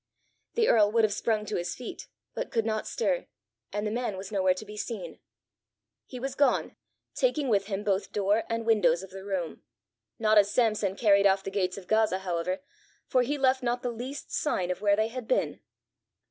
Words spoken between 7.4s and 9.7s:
with him both door and windows of the room